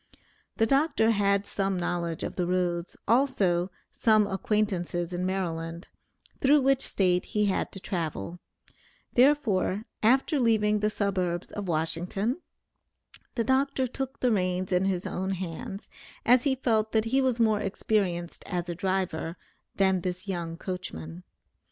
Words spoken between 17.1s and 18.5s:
was more experienced